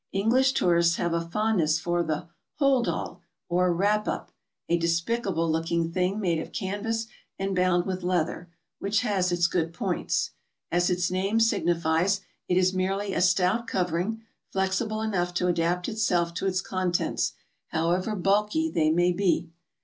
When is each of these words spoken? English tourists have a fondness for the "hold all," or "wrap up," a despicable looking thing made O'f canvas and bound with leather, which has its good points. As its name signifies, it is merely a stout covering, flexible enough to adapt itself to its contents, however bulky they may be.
English 0.13 0.53
tourists 0.53 0.95
have 0.95 1.13
a 1.13 1.21
fondness 1.21 1.77
for 1.79 2.01
the 2.01 2.25
"hold 2.55 2.87
all," 2.87 3.21
or 3.49 3.71
"wrap 3.71 4.07
up," 4.07 4.31
a 4.67 4.75
despicable 4.75 5.47
looking 5.47 5.91
thing 5.91 6.19
made 6.19 6.39
O'f 6.39 6.51
canvas 6.51 7.05
and 7.37 7.55
bound 7.55 7.85
with 7.85 8.01
leather, 8.01 8.49
which 8.79 9.01
has 9.01 9.31
its 9.31 9.45
good 9.45 9.73
points. 9.73 10.31
As 10.71 10.89
its 10.89 11.11
name 11.11 11.39
signifies, 11.39 12.21
it 12.47 12.57
is 12.57 12.73
merely 12.73 13.13
a 13.13 13.21
stout 13.21 13.67
covering, 13.67 14.23
flexible 14.51 15.01
enough 15.03 15.35
to 15.35 15.45
adapt 15.45 15.87
itself 15.87 16.33
to 16.33 16.47
its 16.47 16.61
contents, 16.61 17.33
however 17.67 18.15
bulky 18.15 18.71
they 18.71 18.89
may 18.89 19.11
be. 19.11 19.51